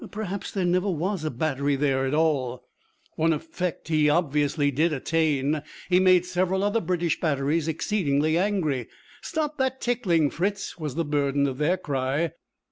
Perhaps 0.09 0.53
there 0.53 0.65
never 0.65 0.89
was 0.89 1.23
a 1.23 1.29
battery 1.29 1.75
there 1.75 2.07
at 2.07 2.13
all. 2.15 2.67
One 3.17 3.31
effect 3.31 3.87
he 3.89 4.09
obviously 4.09 4.71
did 4.71 4.91
attain. 4.93 5.61
He 5.89 5.99
made 5.99 6.25
several 6.25 6.63
other 6.63 6.81
British 6.81 7.19
batteries 7.19 7.67
exceedingly 7.67 8.35
angry. 8.35 8.87
'Stop 9.21 9.59
that 9.59 9.79
tickling, 9.79 10.31
Fritz!' 10.31 10.79
was 10.79 10.95
the 10.95 11.05
burden 11.05 11.45
of 11.45 11.59
their 11.59 11.77
cry. 11.77 12.31